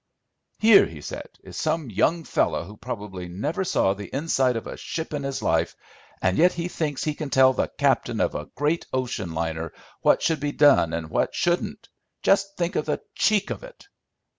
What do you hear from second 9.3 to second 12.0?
liner what should be done and what shouldn't.